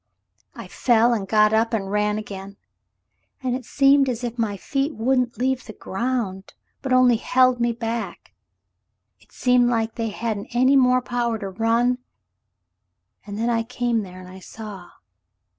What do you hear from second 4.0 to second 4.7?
as if my